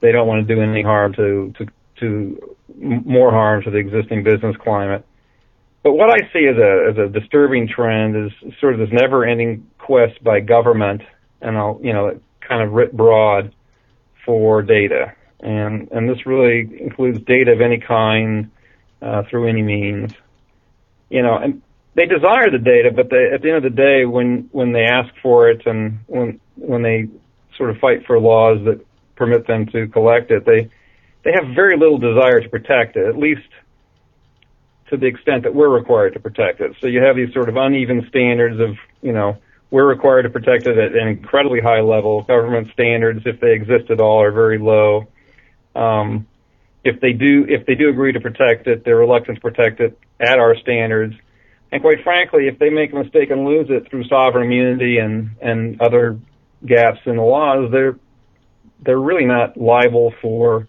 They 0.01 0.11
don't 0.11 0.27
want 0.27 0.47
to 0.47 0.55
do 0.55 0.61
any 0.61 0.81
harm 0.81 1.13
to 1.13 1.53
to 1.57 1.67
to 1.99 2.55
more 2.79 3.31
harm 3.31 3.61
to 3.63 3.69
the 3.69 3.77
existing 3.77 4.23
business 4.23 4.55
climate. 4.57 5.05
But 5.83 5.93
what 5.93 6.09
I 6.09 6.31
see 6.31 6.45
as 6.47 6.57
a 6.57 6.87
as 6.91 6.97
a 6.97 7.07
disturbing 7.07 7.67
trend 7.67 8.15
is 8.15 8.31
sort 8.59 8.73
of 8.73 8.79
this 8.79 8.89
never-ending 8.91 9.67
quest 9.79 10.23
by 10.23 10.39
government, 10.39 11.01
and 11.41 11.57
I'll 11.57 11.79
you 11.81 11.93
know 11.93 12.19
kind 12.39 12.61
of 12.61 12.73
writ 12.73 12.95
broad 12.95 13.53
for 14.25 14.61
data, 14.61 15.13
and 15.39 15.89
and 15.91 16.07
this 16.07 16.25
really 16.25 16.69
includes 16.79 17.19
data 17.25 17.51
of 17.51 17.61
any 17.61 17.79
kind 17.79 18.51
uh, 19.01 19.23
through 19.29 19.47
any 19.47 19.63
means, 19.63 20.11
you 21.09 21.23
know, 21.23 21.35
and 21.35 21.61
they 21.95 22.05
desire 22.05 22.49
the 22.49 22.59
data, 22.59 22.91
but 22.95 23.09
they, 23.09 23.31
at 23.33 23.41
the 23.41 23.49
end 23.49 23.57
of 23.57 23.63
the 23.63 23.69
day, 23.69 24.05
when 24.05 24.49
when 24.51 24.71
they 24.71 24.83
ask 24.83 25.13
for 25.21 25.49
it 25.49 25.65
and 25.65 25.99
when 26.07 26.39
when 26.55 26.83
they 26.83 27.07
sort 27.57 27.69
of 27.69 27.77
fight 27.77 28.05
for 28.05 28.19
laws 28.19 28.59
that 28.65 28.85
permit 29.15 29.47
them 29.47 29.65
to 29.67 29.87
collect 29.87 30.31
it, 30.31 30.45
they 30.45 30.69
they 31.23 31.31
have 31.33 31.55
very 31.55 31.77
little 31.77 31.97
desire 31.97 32.39
to 32.39 32.49
protect 32.49 32.95
it, 32.95 33.07
at 33.07 33.17
least 33.17 33.47
to 34.91 34.97
the 34.97 35.07
extent 35.07 35.43
that 35.43 35.55
we're 35.55 35.69
required 35.69 36.13
to 36.13 36.19
protect 36.19 36.59
it. 36.59 36.75
So 36.81 36.87
you 36.87 37.01
have 37.01 37.15
these 37.15 37.33
sort 37.33 37.49
of 37.49 37.55
uneven 37.55 38.05
standards 38.09 38.59
of, 38.59 38.75
you 39.01 39.13
know, 39.13 39.37
we're 39.71 39.87
required 39.87 40.23
to 40.23 40.29
protect 40.29 40.67
it 40.67 40.77
at 40.77 40.91
an 40.93 41.07
incredibly 41.07 41.61
high 41.61 41.79
level. 41.79 42.23
Government 42.23 42.67
standards, 42.73 43.21
if 43.25 43.39
they 43.39 43.53
exist 43.53 43.89
at 43.89 44.01
all, 44.01 44.21
are 44.21 44.33
very 44.33 44.59
low. 44.59 45.07
Um, 45.75 46.27
if 46.83 46.99
they 46.99 47.13
do, 47.13 47.45
if 47.47 47.65
they 47.65 47.75
do 47.75 47.87
agree 47.89 48.11
to 48.11 48.19
protect 48.19 48.67
it, 48.67 48.83
they're 48.83 48.97
reluctant 48.97 49.37
to 49.37 49.41
protect 49.41 49.79
it 49.79 49.97
at 50.19 50.39
our 50.39 50.57
standards. 50.57 51.15
And 51.71 51.81
quite 51.81 52.03
frankly, 52.03 52.47
if 52.47 52.59
they 52.59 52.69
make 52.69 52.91
a 52.91 52.97
mistake 52.97 53.31
and 53.31 53.45
lose 53.45 53.67
it 53.69 53.89
through 53.89 54.03
sovereign 54.05 54.45
immunity 54.45 54.97
and 54.97 55.31
and 55.41 55.79
other 55.79 56.19
gaps 56.65 56.99
in 57.05 57.15
the 57.15 57.21
laws, 57.21 57.71
they're 57.71 57.97
they're 58.83 58.99
really 58.99 59.25
not 59.25 59.55
liable 59.55 60.13
for 60.21 60.67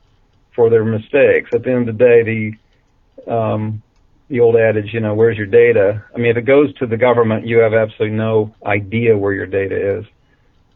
for 0.55 0.71
their 0.71 0.85
mistakes. 0.85 1.51
At 1.53 1.65
the 1.65 1.73
end 1.73 1.89
of 1.89 1.99
the 1.99 2.05
day, 2.05 2.23
the 2.23 3.33
um, 3.33 3.83
the 4.33 4.41
old 4.41 4.57
adage, 4.57 4.95
you 4.95 5.01
know, 5.01 5.15
where's 5.15 5.37
your 5.37 5.47
data? 5.47 6.03
I 6.15 6.17
mean, 6.17 6.31
if 6.31 6.39
it 6.39 6.47
goes 6.47 6.73
to 6.77 6.87
the 6.87 6.97
government, 6.97 7.47
you 7.47 7.59
have 7.59 7.75
absolutely 7.75 8.17
no 8.17 8.55
idea 8.65 9.17
where 9.17 9.35
your 9.35 9.47
data 9.47 9.99
is 9.99 10.07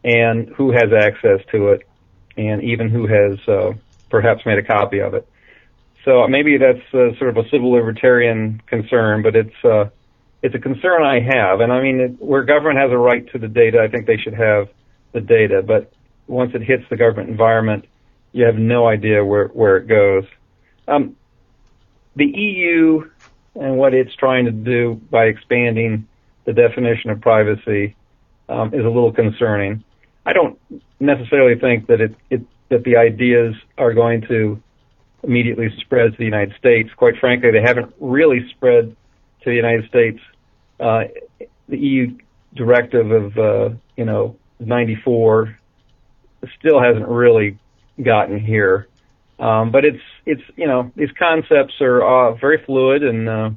and 0.03 0.47
who 0.49 0.71
has 0.71 0.93
access 0.95 1.39
to 1.51 1.69
it 1.69 1.81
and 2.37 2.63
even 2.63 2.87
who 2.87 3.07
has 3.07 3.39
uh, 3.47 3.73
perhaps 4.11 4.45
made 4.45 4.59
a 4.59 4.63
copy 4.63 4.99
of 4.99 5.15
it. 5.15 5.27
So 6.05 6.27
maybe 6.27 6.59
that's 6.59 6.85
uh, 6.93 7.17
sort 7.17 7.35
of 7.35 7.37
a 7.37 7.49
civil 7.49 7.71
libertarian 7.71 8.61
concern, 8.67 9.23
but 9.23 9.35
it's 9.35 9.65
uh, 9.65 9.85
it's 10.43 10.53
a 10.53 10.59
concern 10.59 11.01
I 11.01 11.19
have. 11.19 11.59
And 11.59 11.73
I 11.73 11.81
mean, 11.81 11.99
it, 11.99 12.21
where 12.23 12.43
government 12.43 12.77
has 12.77 12.91
a 12.91 12.97
right 12.97 13.27
to 13.31 13.39
the 13.39 13.47
data, 13.47 13.79
I 13.81 13.87
think 13.87 14.05
they 14.05 14.17
should 14.17 14.35
have 14.35 14.69
the 15.13 15.19
data. 15.19 15.63
But 15.65 15.91
once 16.27 16.51
it 16.53 16.61
hits 16.61 16.83
the 16.91 16.95
government 16.95 17.31
environment, 17.31 17.85
you 18.33 18.45
have 18.45 18.55
no 18.55 18.87
idea 18.87 19.25
where 19.25 19.47
where 19.47 19.77
it 19.77 19.87
goes. 19.87 20.25
Um, 20.87 21.15
the 22.15 22.25
EU 22.25 23.09
and 23.59 23.77
what 23.77 23.93
it's 23.93 24.13
trying 24.15 24.45
to 24.45 24.51
do 24.51 25.01
by 25.09 25.25
expanding 25.25 26.07
the 26.45 26.53
definition 26.53 27.09
of 27.09 27.21
privacy 27.21 27.95
um, 28.49 28.73
is 28.73 28.85
a 28.85 28.89
little 28.89 29.11
concerning. 29.11 29.83
I 30.25 30.33
don't 30.33 30.59
necessarily 30.99 31.59
think 31.59 31.87
that 31.87 32.01
it, 32.01 32.15
it 32.29 32.41
that 32.69 32.83
the 32.83 32.97
ideas 32.97 33.55
are 33.77 33.93
going 33.93 34.21
to 34.27 34.61
immediately 35.23 35.69
spread 35.79 36.11
to 36.11 36.17
the 36.17 36.25
United 36.25 36.53
States. 36.57 36.89
Quite 36.95 37.17
frankly, 37.17 37.51
they 37.51 37.61
haven't 37.61 37.93
really 37.99 38.47
spread 38.49 38.95
to 39.43 39.49
the 39.49 39.55
United 39.55 39.87
States. 39.87 40.19
Uh, 40.79 41.03
the 41.69 41.77
EU 41.77 42.17
directive 42.53 43.11
of 43.11 43.37
uh, 43.37 43.69
you 43.95 44.05
know 44.05 44.35
94 44.59 45.57
still 46.59 46.81
hasn't 46.81 47.07
really 47.07 47.57
gotten 48.01 48.39
here. 48.39 48.87
Um, 49.39 49.71
but 49.71 49.85
it's 49.85 50.01
it's 50.25 50.41
you 50.55 50.67
know 50.67 50.91
these 50.95 51.11
concepts 51.17 51.75
are 51.81 52.01
uh, 52.01 52.33
very 52.35 52.63
fluid 52.65 53.03
and 53.03 53.29
uh, 53.29 53.49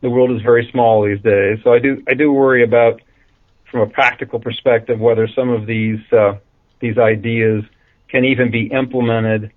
the 0.00 0.08
world 0.08 0.30
is 0.30 0.42
very 0.42 0.68
small 0.72 1.04
these 1.06 1.20
days. 1.22 1.58
So 1.64 1.72
I 1.72 1.78
do 1.78 2.02
I 2.08 2.14
do 2.14 2.32
worry 2.32 2.64
about 2.64 3.02
from 3.70 3.80
a 3.80 3.86
practical 3.86 4.40
perspective 4.40 4.98
whether 4.98 5.28
some 5.28 5.50
of 5.50 5.66
these 5.66 6.00
uh, 6.12 6.38
these 6.80 6.96
ideas 6.96 7.64
can 8.08 8.24
even 8.24 8.50
be 8.50 8.66
implemented 8.66 9.52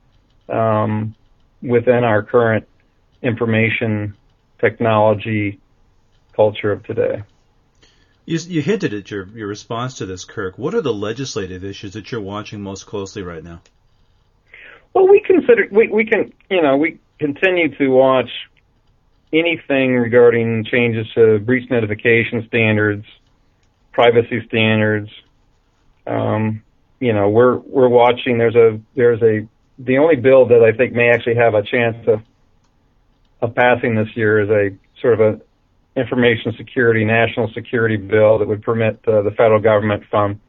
um, 0.50 1.16
within 1.62 2.04
our 2.04 2.24
current 2.24 2.68
information 3.22 4.16
technology 4.60 5.60
culture 6.36 6.72
of 6.72 6.84
today. 6.84 7.24
You, 8.25 8.38
you 8.48 8.62
hinted 8.62 8.94
at 8.94 9.10
your, 9.10 9.28
your 9.30 9.48
response 9.48 9.96
to 9.96 10.06
this, 10.06 10.25
Kirk. 10.25 10.58
What 10.58 10.75
are 10.75 10.82
the 10.82 10.94
legislative 10.94 11.63
issues 11.63 11.94
that 11.94 12.12
you're 12.12 12.22
watching 12.22 12.62
most 12.62 12.86
closely 12.86 13.24
right 13.24 13.44
now? 13.44 13.62
Well, 15.01 15.10
we 15.10 15.20
consider 15.22 15.67
we 15.72 15.88
we 15.88 16.05
can 16.05 16.31
you 16.51 16.62
know 16.62 16.77
we 16.77 17.00
continue 17.17 17.75
to 17.77 17.88
watch 17.88 18.29
anything 19.34 19.96
regarding 19.96 20.63
changes 20.65 21.08
to 21.15 21.39
breach 21.39 21.67
notification 21.72 22.46
standards, 22.48 23.03
privacy 23.93 24.46
standards. 24.48 25.10
Um, 26.05 26.62
you 27.00 27.13
know, 27.13 27.29
we're 27.29 27.58
we're 27.58 27.89
watching. 27.89 28.38
There's 28.38 28.53
a 28.53 28.79
there's 28.96 29.24
a 29.24 29.48
the 29.79 29.98
only 29.98 30.17
bill 30.17 30.46
that 30.50 30.62
I 30.62 30.77
think 30.77 30.93
may 30.93 31.10
actually 31.10 31.38
have 31.38 31.55
a 31.55 31.63
chance 31.63 32.08
of 32.08 32.22
of 33.41 33.55
passing 33.55 33.96
this 33.96 34.15
year 34.15 34.41
is 34.41 34.50
a 34.51 35.01
sort 35.01 35.20
of 35.20 35.20
a 35.20 36.00
information 36.00 36.53
security, 36.58 37.05
national 37.05 37.51
security 37.55 37.98
bill 37.98 38.38
that 38.38 38.48
would 38.48 38.62
permit 38.62 39.00
uh, 39.08 39.24
the 39.24 39.31
federal 39.31 39.62
government 39.62 40.03
from 40.12 40.39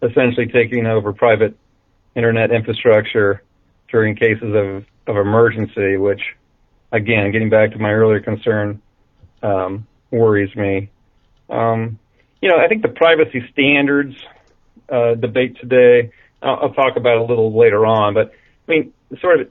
essentially 0.00 0.46
taking 0.46 0.86
over 0.86 1.12
private 1.12 1.56
internet 2.14 2.52
infrastructure 2.52 3.42
during 3.90 4.16
cases 4.16 4.54
of, 4.54 4.84
of 5.06 5.16
emergency, 5.16 5.96
which, 5.96 6.20
again, 6.92 7.30
getting 7.32 7.50
back 7.50 7.72
to 7.72 7.78
my 7.78 7.90
earlier 7.90 8.20
concern, 8.20 8.80
um, 9.42 9.86
worries 10.10 10.54
me. 10.56 10.90
Um, 11.48 11.98
you 12.40 12.48
know, 12.48 12.56
I 12.58 12.68
think 12.68 12.82
the 12.82 12.88
privacy 12.88 13.44
standards 13.52 14.16
uh, 14.90 15.14
debate 15.14 15.58
today, 15.60 16.10
I'll, 16.42 16.58
I'll 16.62 16.74
talk 16.74 16.96
about 16.96 17.18
a 17.18 17.24
little 17.24 17.56
later 17.56 17.86
on, 17.86 18.14
but 18.14 18.32
I 18.68 18.70
mean, 18.70 18.92
sort 19.20 19.40
of 19.40 19.50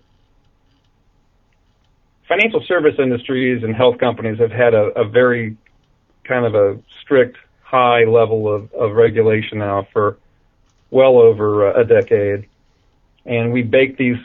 financial 2.27 2.63
service 2.67 2.95
industries 2.99 3.63
and 3.63 3.75
health 3.75 3.97
companies 3.97 4.39
have 4.39 4.51
had 4.51 4.73
a, 4.73 4.87
a 4.99 5.07
very 5.07 5.57
kind 6.23 6.45
of 6.45 6.55
a 6.55 6.79
strict 7.01 7.37
high 7.61 8.03
level 8.03 8.53
of, 8.53 8.71
of 8.73 8.93
regulation 8.93 9.59
now 9.59 9.87
for 9.93 10.17
well 10.91 11.17
over 11.17 11.71
a 11.71 11.85
decade. 11.85 12.47
And 13.25 13.51
we 13.51 13.63
bake 13.63 13.97
these 13.97 14.17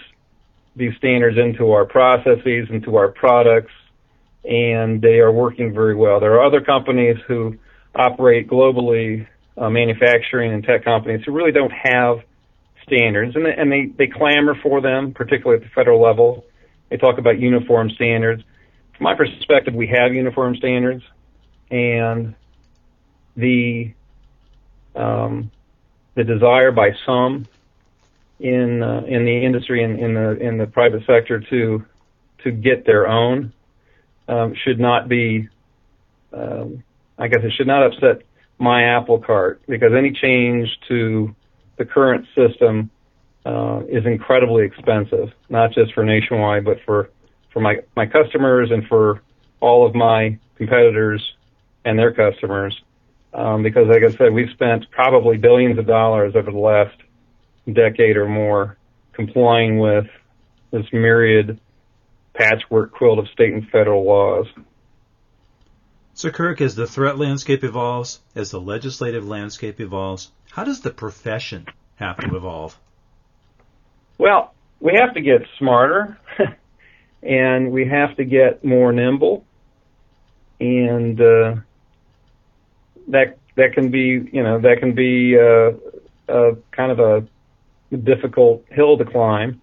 these 0.76 0.96
standards 0.96 1.36
into 1.36 1.72
our 1.72 1.84
processes, 1.84 2.68
into 2.70 2.96
our 2.96 3.08
products, 3.08 3.72
and 4.44 5.02
they 5.02 5.18
are 5.18 5.32
working 5.32 5.74
very 5.74 5.94
well. 5.94 6.20
There 6.20 6.32
are 6.34 6.44
other 6.44 6.60
companies 6.60 7.16
who 7.26 7.58
operate 7.94 8.48
globally, 8.48 9.26
uh, 9.58 9.68
manufacturing 9.68 10.52
and 10.52 10.62
tech 10.62 10.84
companies 10.84 11.22
who 11.26 11.32
really 11.32 11.52
don't 11.52 11.72
have 11.72 12.20
standards, 12.86 13.36
and 13.36 13.44
they, 13.44 13.54
and 13.54 13.70
they, 13.70 13.86
they 13.98 14.06
clamor 14.06 14.54
for 14.62 14.80
them, 14.80 15.12
particularly 15.12 15.62
at 15.62 15.68
the 15.68 15.74
federal 15.74 16.00
level. 16.00 16.44
They 16.88 16.96
talk 16.96 17.18
about 17.18 17.38
uniform 17.38 17.90
standards. 17.90 18.42
From 18.96 19.04
my 19.04 19.14
perspective, 19.14 19.74
we 19.74 19.88
have 19.88 20.14
uniform 20.14 20.56
standards, 20.56 21.02
and 21.70 22.34
the 23.36 23.92
um, 24.94 25.50
the 26.16 26.24
desire 26.24 26.72
by 26.72 26.90
some 27.06 27.46
in 28.40 28.82
uh, 28.82 29.02
in 29.06 29.24
the 29.24 29.44
industry 29.44 29.84
and 29.84 29.98
in, 29.98 30.06
in 30.06 30.14
the 30.14 30.30
in 30.40 30.58
the 30.58 30.66
private 30.66 31.02
sector 31.06 31.40
to 31.50 31.84
to 32.44 32.50
get 32.50 32.86
their 32.86 33.06
own 33.06 33.52
um, 34.28 34.54
should 34.64 34.80
not 34.80 35.08
be. 35.08 35.48
Um, 36.32 36.82
I 37.18 37.28
guess 37.28 37.40
it 37.42 37.52
should 37.56 37.66
not 37.66 37.84
upset 37.84 38.22
my 38.58 38.84
apple 38.84 39.18
cart 39.18 39.60
because 39.68 39.92
any 39.96 40.12
change 40.12 40.68
to 40.88 41.34
the 41.76 41.84
current 41.84 42.26
system 42.34 42.90
uh, 43.44 43.80
is 43.88 44.06
incredibly 44.06 44.64
expensive, 44.64 45.30
not 45.48 45.72
just 45.72 45.92
for 45.92 46.04
nationwide, 46.04 46.64
but 46.64 46.78
for 46.86 47.10
for 47.52 47.60
my 47.60 47.80
my 47.96 48.06
customers 48.06 48.70
and 48.70 48.86
for 48.86 49.20
all 49.60 49.86
of 49.86 49.94
my 49.94 50.38
competitors 50.56 51.22
and 51.84 51.98
their 51.98 52.12
customers. 52.12 52.80
Um, 53.32 53.62
because, 53.62 53.86
like 53.86 54.02
I 54.02 54.16
said, 54.16 54.32
we've 54.32 54.50
spent 54.50 54.90
probably 54.90 55.36
billions 55.36 55.78
of 55.78 55.86
dollars 55.86 56.34
over 56.34 56.50
the 56.50 56.58
last 56.58 56.96
decade 57.74 58.16
or 58.16 58.28
more 58.28 58.76
complying 59.12 59.78
with 59.78 60.06
this 60.70 60.86
myriad 60.92 61.60
patchwork 62.34 62.92
quilt 62.92 63.18
of 63.18 63.28
state 63.28 63.52
and 63.52 63.68
federal 63.70 64.04
laws. 64.04 64.46
So, 66.14 66.30
Kirk, 66.30 66.60
as 66.60 66.74
the 66.74 66.86
threat 66.86 67.18
landscape 67.18 67.64
evolves, 67.64 68.20
as 68.34 68.50
the 68.50 68.60
legislative 68.60 69.26
landscape 69.26 69.80
evolves, 69.80 70.30
how 70.50 70.64
does 70.64 70.80
the 70.80 70.90
profession 70.90 71.66
have 71.96 72.18
to 72.18 72.36
evolve? 72.36 72.78
Well, 74.18 74.52
we 74.80 74.94
have 74.94 75.14
to 75.14 75.20
get 75.20 75.42
smarter 75.58 76.18
and 77.22 77.72
we 77.72 77.86
have 77.86 78.16
to 78.16 78.24
get 78.24 78.64
more 78.64 78.92
nimble 78.92 79.44
and 80.60 81.20
uh, 81.20 81.56
that 83.08 83.38
that 83.56 83.72
can 83.74 83.90
be 83.90 84.28
you 84.32 84.42
know 84.42 84.60
that 84.60 84.76
can 84.80 84.94
be 84.94 85.36
uh, 85.38 85.72
a 86.32 86.56
kind 86.70 86.92
of 86.92 87.00
a 87.00 87.26
difficult 87.96 88.64
hill 88.70 88.96
to 88.98 89.04
climb. 89.04 89.60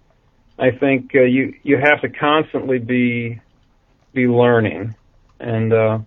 I 0.60 0.72
think 0.72 1.12
uh, 1.16 1.22
you 1.22 1.54
you 1.64 1.78
have 1.78 2.02
to 2.02 2.10
constantly 2.10 2.80
be 2.80 3.40
be 4.14 4.28
learning, 4.28 4.96
and 5.40 5.72
uh, 5.72 6.00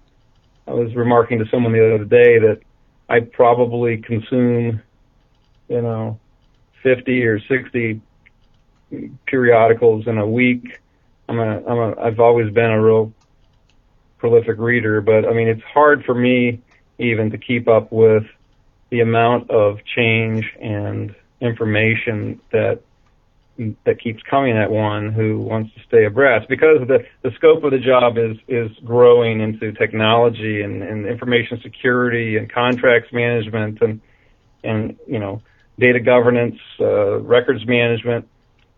I 0.67 0.73
was 0.73 0.95
remarking 0.95 1.39
to 1.39 1.45
someone 1.51 1.73
the 1.73 1.95
other 1.95 2.05
day 2.05 2.39
that 2.39 2.61
I 3.09 3.21
probably 3.21 3.99
consume 3.99 4.83
you 5.69 5.83
know 5.83 6.19
50 6.83 7.25
or 7.25 7.41
60 7.41 8.01
periodicals 9.27 10.07
in 10.07 10.19
a 10.19 10.27
week. 10.27 10.79
I'm 11.29 11.39
a, 11.39 11.65
I'm 11.65 11.79
a, 11.79 12.01
I've 12.01 12.21
always 12.21 12.53
been 12.53 12.71
a 12.71 12.83
real 12.83 13.13
prolific 14.19 14.59
reader, 14.59 15.01
but 15.01 15.27
I 15.27 15.33
mean, 15.33 15.49
it's 15.49 15.63
hard 15.63 16.05
for 16.05 16.15
me 16.15 16.61
even 16.99 17.31
to 17.31 17.39
keep 17.39 17.69
up 17.69 17.93
with 17.93 18.25
the 18.91 19.01
amount 19.01 19.51
of 19.51 19.79
change 19.97 20.45
and 20.61 21.15
information 21.41 22.41
that 22.53 22.81
that 23.85 24.01
keeps 24.01 24.23
coming 24.23 24.57
at 24.57 24.71
one 24.71 25.13
who 25.13 25.39
wants 25.39 25.75
to 25.75 25.81
stay 25.87 26.07
abreast 26.07 26.49
because 26.49 26.79
the 26.89 27.05
the 27.23 27.31
scope 27.37 27.63
of 27.63 27.71
the 27.71 27.79
job 27.79 28.17
is 28.17 28.37
is 28.49 28.71
growing 28.85 29.41
into 29.41 29.73
technology 29.73 30.63
and, 30.63 30.83
and 30.83 31.07
information 31.07 31.61
security 31.63 32.39
and 32.39 32.51
contracts 32.51 33.13
management 33.13 33.81
and 33.83 34.01
and 34.65 34.97
you 35.07 35.19
know 35.19 35.43
data 35.81 35.99
governance, 35.99 36.59
uh, 36.79 37.19
records 37.21 37.67
management, 37.67 38.29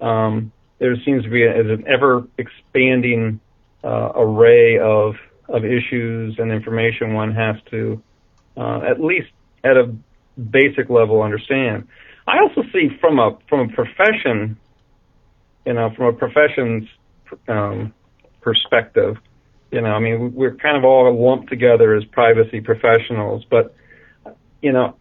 um, 0.01 0.53
there 0.79 0.95
seems 1.05 1.25
to 1.25 1.31
be 1.31 1.43
a, 1.43 1.61
an 1.61 1.85
ever 1.87 2.27
expanding 2.39 3.41
uh, 3.85 4.13
array 4.15 4.79
of 4.79 5.17
of 5.49 5.65
issues 5.65 6.37
and 6.39 6.51
information 6.51 7.13
one 7.13 7.35
has 7.35 7.57
to 7.71 8.03
uh, 8.57 8.81
at 8.89 9.01
least 9.01 9.29
at 9.65 9.77
a 9.77 9.95
basic 10.41 10.89
level 10.89 11.23
understand. 11.23 11.87
I 12.27 12.39
also 12.39 12.63
see 12.73 12.89
from 13.01 13.19
a 13.19 13.37
from 13.49 13.71
a 13.71 13.73
profession, 13.73 14.57
you 15.67 15.73
know, 15.73 15.91
from 15.97 16.07
a 16.07 16.13
profession's 16.13 16.89
um, 17.49 17.93
perspective, 18.41 19.17
you 19.71 19.81
know, 19.81 19.91
I 19.91 19.99
mean, 19.99 20.35
we're 20.35 20.55
kind 20.55 20.77
of 20.77 20.85
all 20.85 21.11
lumped 21.19 21.49
together 21.49 21.95
as 21.95 22.05
privacy 22.05 22.61
professionals, 22.61 23.45
but 23.51 23.75
you 24.61 24.73
know, 24.73 24.97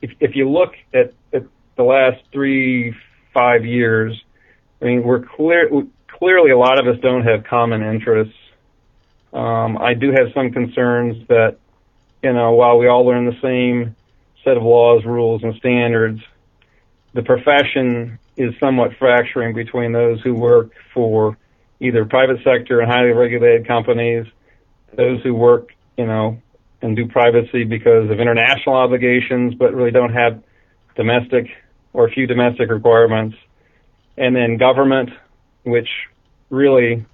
if 0.00 0.12
if 0.20 0.36
you 0.36 0.48
look 0.48 0.72
at, 0.94 1.12
at 1.32 1.42
the 1.76 1.82
last 1.82 2.22
three 2.32 2.94
five 3.34 3.64
years, 3.64 4.18
I 4.80 4.86
mean, 4.86 5.02
we're 5.02 5.24
clear. 5.24 5.68
Clearly, 6.08 6.50
a 6.50 6.56
lot 6.56 6.78
of 6.78 6.86
us 6.86 6.98
don't 7.02 7.24
have 7.24 7.44
common 7.44 7.82
interests. 7.82 8.32
Um, 9.34 9.76
I 9.76 9.92
do 9.92 10.12
have 10.12 10.28
some 10.32 10.50
concerns 10.50 11.28
that, 11.28 11.58
you 12.22 12.32
know, 12.32 12.52
while 12.52 12.78
we 12.78 12.88
all 12.88 13.04
learn 13.04 13.26
the 13.26 13.38
same 13.42 13.94
set 14.42 14.56
of 14.56 14.62
laws, 14.62 15.04
rules, 15.04 15.42
and 15.42 15.54
standards, 15.56 16.22
the 17.16 17.22
profession 17.22 18.18
is 18.36 18.54
somewhat 18.60 18.92
fracturing 18.98 19.54
between 19.54 19.92
those 19.92 20.20
who 20.20 20.34
work 20.34 20.70
for 20.92 21.36
either 21.80 22.04
private 22.04 22.36
sector 22.44 22.80
and 22.80 22.90
highly 22.90 23.10
regulated 23.12 23.66
companies, 23.66 24.26
those 24.94 25.22
who 25.22 25.34
work, 25.34 25.70
you 25.96 26.06
know, 26.06 26.38
and 26.82 26.94
do 26.94 27.08
privacy 27.08 27.64
because 27.64 28.10
of 28.10 28.20
international 28.20 28.74
obligations, 28.74 29.54
but 29.54 29.74
really 29.74 29.90
don't 29.90 30.12
have 30.12 30.42
domestic 30.94 31.46
or 31.94 32.10
few 32.10 32.26
domestic 32.26 32.68
requirements, 32.68 33.36
and 34.18 34.36
then 34.36 34.58
government, 34.58 35.08
which 35.64 35.88
really 36.50 37.04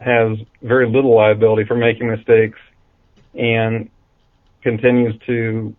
has 0.00 0.36
very 0.62 0.88
little 0.88 1.14
liability 1.14 1.64
for 1.64 1.76
making 1.76 2.10
mistakes 2.10 2.58
and 3.34 3.88
continues 4.62 5.14
to 5.26 5.74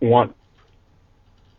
want 0.00 0.34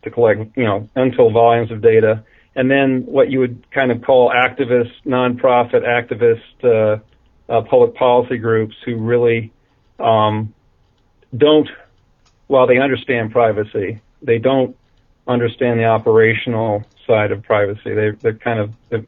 to 0.02 0.10
collect, 0.10 0.56
you 0.56 0.64
know, 0.64 0.88
untold 0.96 1.32
volumes 1.32 1.70
of 1.70 1.80
data. 1.80 2.24
And 2.54 2.70
then 2.70 3.06
what 3.06 3.30
you 3.30 3.38
would 3.40 3.70
kind 3.70 3.90
of 3.90 4.02
call 4.02 4.30
activist, 4.30 4.92
nonprofit 5.06 5.82
activist, 5.86 6.40
uh, 6.62 7.00
uh, 7.48 7.62
public 7.62 7.94
policy 7.94 8.38
groups 8.38 8.74
who 8.84 8.96
really 8.96 9.52
um, 9.98 10.54
don't, 11.36 11.68
while 12.46 12.66
they 12.66 12.78
understand 12.78 13.32
privacy, 13.32 14.00
they 14.22 14.38
don't 14.38 14.76
understand 15.26 15.80
the 15.80 15.84
operational 15.84 16.84
side 17.06 17.32
of 17.32 17.42
privacy. 17.42 17.94
They, 17.94 18.10
they're 18.10 18.34
kind 18.34 18.58
of 18.60 19.06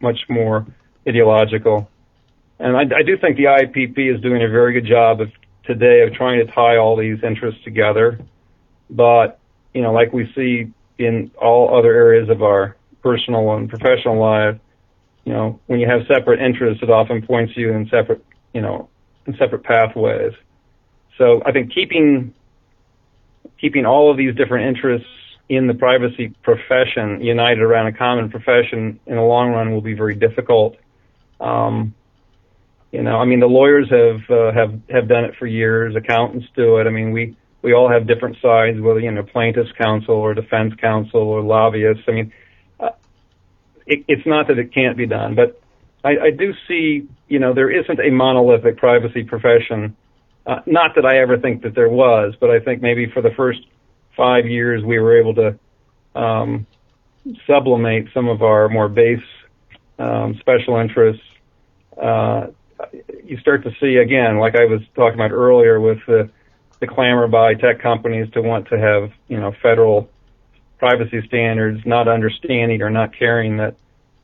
much 0.00 0.20
more 0.28 0.66
ideological. 1.08 1.90
And 2.58 2.76
I, 2.76 2.82
I 2.82 3.02
do 3.02 3.16
think 3.16 3.36
the 3.36 3.44
IAPP 3.44 4.14
is 4.14 4.20
doing 4.20 4.42
a 4.42 4.48
very 4.48 4.72
good 4.72 4.86
job 4.86 5.20
of 5.20 5.30
today 5.64 6.02
of 6.02 6.12
trying 6.14 6.44
to 6.44 6.52
tie 6.52 6.76
all 6.76 6.96
these 6.96 7.22
interests 7.22 7.62
together. 7.64 8.20
But, 8.90 9.38
you 9.74 9.82
know, 9.82 9.92
like 9.92 10.12
we 10.12 10.32
see 10.34 10.72
in 10.98 11.30
all 11.40 11.76
other 11.76 11.92
areas 11.92 12.28
of 12.30 12.42
our 12.42 12.76
personal 13.02 13.54
and 13.56 13.68
professional 13.68 14.18
life, 14.18 14.58
you 15.24 15.32
know, 15.32 15.60
when 15.66 15.80
you 15.80 15.88
have 15.88 16.02
separate 16.06 16.40
interests, 16.40 16.82
it 16.82 16.90
often 16.90 17.26
points 17.26 17.52
you 17.56 17.72
in 17.72 17.88
separate, 17.88 18.24
you 18.52 18.60
know, 18.60 18.88
in 19.26 19.36
separate 19.36 19.64
pathways. 19.64 20.32
So 21.18 21.42
I 21.44 21.52
think 21.52 21.72
keeping 21.72 22.34
keeping 23.60 23.86
all 23.86 24.10
of 24.10 24.16
these 24.16 24.34
different 24.34 24.76
interests 24.76 25.08
in 25.48 25.66
the 25.66 25.74
privacy 25.74 26.34
profession 26.42 27.20
united 27.20 27.60
around 27.60 27.86
a 27.86 27.92
common 27.92 28.30
profession 28.30 28.98
in 29.06 29.16
the 29.16 29.22
long 29.22 29.50
run 29.50 29.72
will 29.72 29.80
be 29.80 29.94
very 29.94 30.14
difficult. 30.14 30.76
Um, 31.40 31.94
you 32.92 33.02
know, 33.02 33.16
I 33.16 33.24
mean, 33.24 33.40
the 33.40 33.46
lawyers 33.46 33.90
have 33.90 34.30
uh, 34.30 34.52
have 34.52 34.80
have 34.88 35.08
done 35.08 35.24
it 35.24 35.34
for 35.36 35.46
years. 35.46 35.96
Accountants 35.96 36.46
do 36.54 36.78
it. 36.78 36.86
I 36.86 36.90
mean, 36.90 37.12
we 37.12 37.36
we 37.64 37.72
all 37.72 37.88
have 37.88 38.06
different 38.06 38.36
sides, 38.42 38.78
whether 38.78 39.00
you 39.00 39.10
know 39.10 39.22
plaintiffs' 39.22 39.72
counsel 39.78 40.14
or 40.14 40.34
defense 40.34 40.74
counsel 40.78 41.22
or 41.22 41.40
lobbyists. 41.40 42.04
I 42.06 42.10
mean, 42.10 42.32
uh, 42.78 42.90
it, 43.86 44.04
it's 44.06 44.26
not 44.26 44.48
that 44.48 44.58
it 44.58 44.72
can't 44.72 44.98
be 44.98 45.06
done, 45.06 45.34
but 45.34 45.60
I, 46.04 46.10
I 46.26 46.30
do 46.30 46.52
see, 46.68 47.08
you 47.26 47.38
know, 47.38 47.54
there 47.54 47.70
isn't 47.70 47.98
a 47.98 48.10
monolithic 48.10 48.76
privacy 48.76 49.24
profession. 49.24 49.96
Uh, 50.46 50.60
not 50.66 50.94
that 50.96 51.06
I 51.06 51.22
ever 51.22 51.38
think 51.38 51.62
that 51.62 51.74
there 51.74 51.88
was, 51.88 52.34
but 52.38 52.50
I 52.50 52.60
think 52.60 52.82
maybe 52.82 53.10
for 53.10 53.22
the 53.22 53.30
first 53.30 53.60
five 54.14 54.46
years 54.46 54.84
we 54.84 54.98
were 54.98 55.18
able 55.18 55.34
to 55.34 55.58
um, 56.14 56.66
sublimate 57.46 58.08
some 58.12 58.28
of 58.28 58.42
our 58.42 58.68
more 58.68 58.90
base 58.90 59.24
um, 59.98 60.36
special 60.38 60.76
interests. 60.76 61.22
Uh, 62.00 62.48
you 63.24 63.38
start 63.38 63.64
to 63.64 63.70
see 63.80 63.96
again, 63.96 64.36
like 64.36 64.54
I 64.54 64.66
was 64.66 64.82
talking 64.94 65.14
about 65.14 65.32
earlier, 65.32 65.80
with 65.80 66.00
the 66.06 66.28
the 66.84 66.92
clamor 66.92 67.26
by 67.28 67.54
tech 67.54 67.80
companies 67.80 68.30
to 68.32 68.42
want 68.42 68.68
to 68.68 68.78
have 68.78 69.10
you 69.28 69.38
know 69.38 69.52
federal 69.62 70.08
privacy 70.78 71.22
standards, 71.26 71.80
not 71.86 72.08
understanding 72.08 72.82
or 72.82 72.90
not 72.90 73.16
caring 73.16 73.56
that 73.58 73.76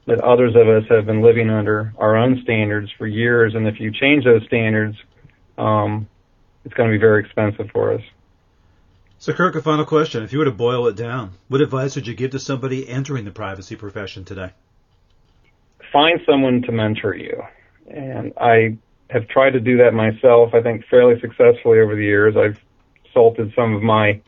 that 0.06 0.20
others 0.20 0.54
of 0.56 0.68
us 0.68 0.84
have 0.88 1.06
been 1.06 1.22
living 1.22 1.50
under 1.50 1.92
our 1.98 2.16
own 2.16 2.40
standards 2.42 2.90
for 2.98 3.06
years, 3.06 3.54
and 3.54 3.66
if 3.66 3.78
you 3.78 3.92
change 3.92 4.24
those 4.24 4.42
standards, 4.46 4.96
um, 5.56 6.08
it's 6.64 6.74
going 6.74 6.90
to 6.90 6.94
be 6.94 7.00
very 7.00 7.22
expensive 7.22 7.70
for 7.72 7.94
us. 7.94 8.02
So, 9.18 9.32
Kirk, 9.32 9.54
a 9.54 9.62
final 9.62 9.84
question. 9.84 10.22
If 10.22 10.32
you 10.32 10.38
were 10.38 10.46
to 10.46 10.50
boil 10.50 10.86
it 10.88 10.96
down, 10.96 11.32
what 11.48 11.60
advice 11.60 11.94
would 11.94 12.06
you 12.06 12.14
give 12.14 12.30
to 12.30 12.38
somebody 12.38 12.88
entering 12.88 13.24
the 13.26 13.30
privacy 13.30 13.76
profession 13.76 14.24
today? 14.24 14.52
Find 15.92 16.20
someone 16.26 16.62
to 16.62 16.72
mentor 16.72 17.14
you. 17.14 17.42
And 17.86 18.32
I 18.38 18.78
have 19.10 19.28
tried 19.28 19.50
to 19.50 19.60
do 19.60 19.78
that 19.78 19.92
myself, 19.92 20.54
I 20.54 20.62
think 20.62 20.84
fairly 20.88 21.20
successfully 21.20 21.80
over 21.80 21.96
the 21.96 22.04
years. 22.04 22.36
I've 22.36 22.60
salted 23.12 23.52
some 23.56 23.74
of 23.74 23.82
my 23.82 24.20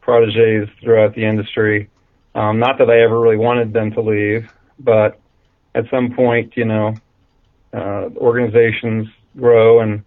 proteges 0.00 0.68
throughout 0.80 1.14
the 1.14 1.24
industry. 1.24 1.90
Um, 2.34 2.58
not 2.58 2.78
that 2.78 2.88
I 2.88 3.02
ever 3.02 3.18
really 3.18 3.36
wanted 3.36 3.72
them 3.72 3.90
to 3.92 4.00
leave, 4.00 4.50
but 4.78 5.18
at 5.74 5.84
some 5.90 6.14
point, 6.14 6.56
you 6.56 6.64
know, 6.64 6.94
uh, 7.72 8.08
organizations 8.16 9.08
grow 9.36 9.80
and 9.80 10.02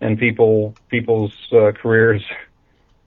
and 0.00 0.18
people 0.18 0.74
people's 0.88 1.34
uh, 1.52 1.72
careers 1.72 2.22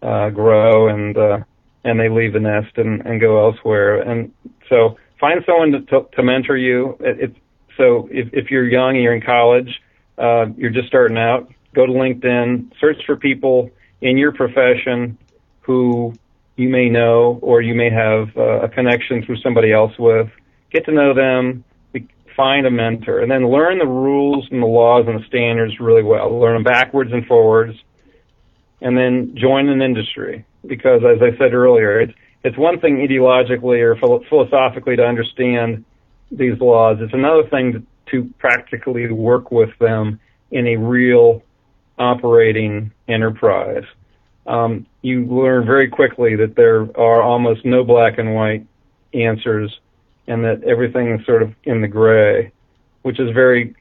uh, 0.01 0.29
grow 0.29 0.87
and 0.87 1.17
uh, 1.17 1.39
and 1.83 1.99
they 1.99 2.09
leave 2.09 2.33
the 2.33 2.39
nest 2.39 2.77
and, 2.77 3.05
and 3.05 3.21
go 3.21 3.43
elsewhere. 3.45 4.01
And 4.01 4.31
so 4.67 4.97
find 5.19 5.43
someone 5.45 5.71
to, 5.71 5.81
to, 5.81 6.07
to 6.15 6.23
mentor 6.23 6.57
you. 6.57 6.97
It, 6.99 7.19
it, 7.19 7.35
so 7.77 8.09
if, 8.11 8.29
if 8.33 8.51
you're 8.51 8.67
young 8.67 8.95
and 8.95 9.03
you're 9.03 9.15
in 9.15 9.21
college, 9.21 9.81
uh, 10.19 10.47
you're 10.57 10.69
just 10.71 10.87
starting 10.87 11.17
out, 11.17 11.51
go 11.73 11.85
to 11.85 11.91
LinkedIn, 11.91 12.71
search 12.79 12.97
for 13.05 13.15
people 13.15 13.71
in 14.01 14.17
your 14.17 14.31
profession 14.31 15.17
who 15.61 16.13
you 16.55 16.69
may 16.69 16.89
know 16.89 17.39
or 17.41 17.61
you 17.61 17.73
may 17.73 17.89
have 17.89 18.35
uh, 18.35 18.61
a 18.61 18.69
connection 18.69 19.23
through 19.23 19.37
somebody 19.37 19.71
else 19.71 19.93
with. 19.97 20.29
Get 20.71 20.85
to 20.85 20.91
know 20.91 21.13
them, 21.13 21.63
find 22.39 22.65
a 22.65 22.71
mentor, 22.71 23.19
and 23.19 23.29
then 23.29 23.49
learn 23.49 23.79
the 23.79 23.85
rules 23.85 24.47
and 24.49 24.63
the 24.63 24.67
laws 24.67 25.05
and 25.07 25.19
the 25.19 25.25
standards 25.25 25.77
really 25.79 26.03
well. 26.03 26.39
Learn 26.39 26.53
them 26.53 26.63
backwards 26.63 27.11
and 27.11 27.25
forwards, 27.25 27.77
and 28.79 28.97
then 28.97 29.35
join 29.35 29.67
an 29.67 29.81
industry. 29.81 30.45
Because 30.65 31.01
as 31.03 31.21
I 31.21 31.37
said 31.37 31.53
earlier, 31.53 31.99
it's 31.99 32.13
it's 32.45 32.57
one 32.57 32.79
thing 32.79 32.97
ideologically 32.97 33.81
or 33.81 33.97
philosophically 34.29 34.95
to 34.95 35.03
understand 35.03 35.83
these 36.31 36.57
laws. 36.61 36.99
It's 37.01 37.13
another 37.13 37.43
thing 37.49 37.85
to, 38.11 38.29
practically 38.37 39.11
work 39.11 39.51
with 39.51 39.69
them 39.79 40.19
in 40.51 40.67
a 40.67 40.75
real 40.77 41.43
operating 41.97 42.91
enterprise. 43.07 43.83
Um, 44.47 44.87
you 45.01 45.25
learn 45.25 45.65
very 45.65 45.89
quickly 45.89 46.35
that 46.37 46.55
there 46.55 46.81
are 46.97 47.21
almost 47.21 47.65
no 47.65 47.83
black 47.83 48.17
and 48.17 48.33
white 48.33 48.65
answers 49.13 49.79
and 50.27 50.43
that 50.43 50.63
everything 50.63 51.11
is 51.11 51.25
sort 51.25 51.43
of 51.43 51.53
in 51.63 51.81
the 51.81 51.87
gray, 51.87 52.51
which 53.01 53.19
is 53.19 53.31
very, 53.31 53.75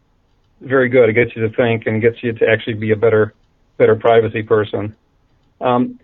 very 0.60 0.88
good. 0.88 1.08
It 1.08 1.14
gets 1.14 1.36
you 1.36 1.48
to 1.48 1.54
think 1.54 1.86
and 1.86 2.02
gets 2.02 2.22
you 2.22 2.32
to 2.32 2.48
actually 2.48 2.74
be 2.74 2.90
a 2.90 2.96
better, 2.96 3.34
better 3.76 3.94
privacy 3.94 4.42
person. 4.42 4.94
Um, 5.60 6.00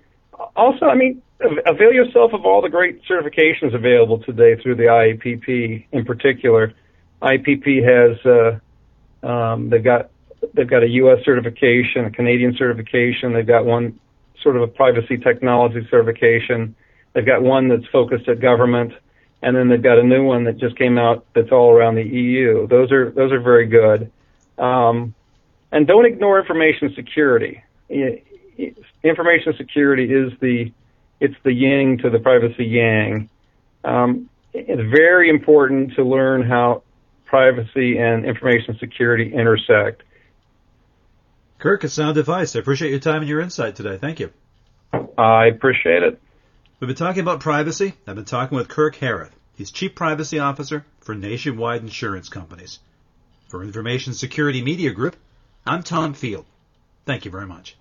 also, 0.56 0.86
I 0.86 0.94
mean, 0.94 1.22
avail 1.66 1.92
yourself 1.92 2.32
of 2.32 2.44
all 2.44 2.62
the 2.62 2.68
great 2.68 3.02
certifications 3.04 3.74
available 3.74 4.18
today 4.18 4.60
through 4.62 4.76
the 4.76 4.84
IAPP 4.84 5.86
in 5.92 6.04
particular. 6.04 6.72
IAPP 7.24 7.82
has 7.82 8.26
uh, 8.26 9.26
um, 9.26 9.70
they've 9.70 9.82
got 9.82 10.10
they've 10.52 10.68
got 10.68 10.82
a 10.82 10.88
U.S. 10.88 11.24
certification, 11.24 12.04
a 12.04 12.10
Canadian 12.10 12.54
certification. 12.56 13.32
They've 13.32 13.46
got 13.46 13.64
one 13.64 13.98
sort 14.42 14.56
of 14.56 14.62
a 14.62 14.66
privacy 14.66 15.16
technology 15.16 15.86
certification. 15.90 16.76
They've 17.14 17.24
got 17.24 17.42
one 17.42 17.68
that's 17.68 17.86
focused 17.90 18.28
at 18.28 18.40
government, 18.40 18.92
and 19.40 19.56
then 19.56 19.68
they've 19.68 19.82
got 19.82 19.98
a 19.98 20.02
new 20.02 20.24
one 20.24 20.44
that 20.44 20.58
just 20.58 20.76
came 20.76 20.98
out 20.98 21.24
that's 21.34 21.50
all 21.50 21.70
around 21.70 21.94
the 21.94 22.02
EU. 22.02 22.66
Those 22.68 22.92
are 22.92 23.10
those 23.10 23.32
are 23.32 23.40
very 23.40 23.66
good. 23.66 24.12
Um, 24.58 25.14
and 25.72 25.86
don't 25.86 26.04
ignore 26.04 26.38
information 26.38 26.92
security. 26.94 27.62
Information 29.02 29.54
security 29.56 30.12
is 30.12 30.32
the 30.40 30.72
it's 31.20 31.34
the 31.42 31.52
yin 31.52 31.98
to 32.02 32.10
the 32.10 32.18
privacy 32.18 32.66
yang. 32.66 33.30
Um, 33.82 34.28
it's 34.52 34.82
very 34.94 35.30
important 35.30 35.94
to 35.94 36.04
learn 36.04 36.42
how 36.42 36.82
privacy 37.26 37.98
and 37.98 38.24
information 38.24 38.76
security 38.78 39.32
intersect. 39.32 40.02
Kirk, 41.58 41.84
it's 41.84 41.94
sound 41.94 42.16
advice. 42.16 42.56
I 42.56 42.58
appreciate 42.58 42.90
your 42.90 43.00
time 43.00 43.22
and 43.22 43.28
your 43.28 43.40
insight 43.40 43.76
today. 43.76 43.96
Thank 43.96 44.20
you. 44.20 44.30
I 45.16 45.46
appreciate 45.46 46.02
it. 46.02 46.20
We've 46.78 46.88
been 46.88 46.96
talking 46.96 47.22
about 47.22 47.40
privacy. 47.40 47.94
I've 48.06 48.16
been 48.16 48.24
talking 48.24 48.56
with 48.56 48.68
Kirk 48.68 48.96
Herath. 48.96 49.30
He's 49.56 49.70
Chief 49.70 49.94
Privacy 49.94 50.38
Officer 50.38 50.84
for 51.00 51.14
Nationwide 51.14 51.80
Insurance 51.80 52.28
Companies. 52.28 52.80
For 53.48 53.62
Information 53.62 54.12
Security 54.12 54.62
Media 54.62 54.90
Group, 54.90 55.16
I'm 55.64 55.82
Tom 55.82 56.12
Field. 56.14 56.44
Thank 57.06 57.24
you 57.24 57.30
very 57.30 57.46
much. 57.46 57.76